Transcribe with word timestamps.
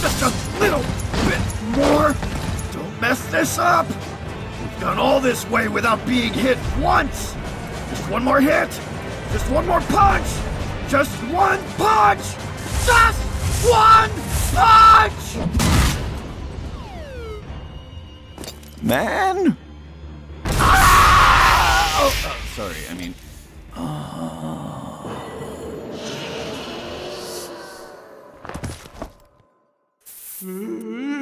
Just 0.00 0.22
a 0.22 0.58
little 0.60 0.84
bit 1.28 1.40
more. 1.76 2.14
Don't 2.72 3.00
mess 3.00 3.24
this 3.30 3.58
up. 3.58 3.86
We've 3.88 4.80
gone 4.80 4.98
all 4.98 5.20
this 5.20 5.48
way 5.48 5.68
without 5.68 6.04
being 6.06 6.32
hit 6.32 6.58
once. 6.78 7.34
Just 7.90 8.10
one 8.10 8.22
more 8.24 8.40
hit. 8.40 8.68
Just 9.32 9.50
one 9.50 9.66
more 9.66 9.80
punch. 9.80 10.26
Just 10.88 11.12
one 11.32 11.58
punch. 11.76 12.20
Just 12.86 13.20
one 13.64 14.10
punch! 14.52 15.36
Man? 18.82 19.56
Ah! 20.44 22.00
Oh, 22.02 22.12
oh, 22.26 22.36
sorry, 22.54 22.76
I 22.90 22.94
mean... 22.94 23.14
Mm-hmm. 30.44 31.13